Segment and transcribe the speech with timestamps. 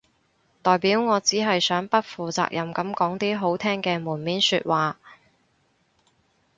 [0.63, 4.97] 代表我只係想不負責任噉講啲好聽嘅門面說話